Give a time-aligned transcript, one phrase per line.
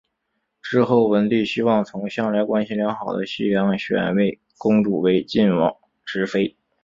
[0.63, 6.57] 之后文帝希望从向来关系良好的西梁选位公主为晋王之妃。